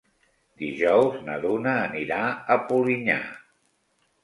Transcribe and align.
Dijous 0.61 1.19
na 1.27 1.35
Duna 1.43 1.77
anirà 1.83 2.19
a 2.57 2.59
Polinyà. 2.73 3.21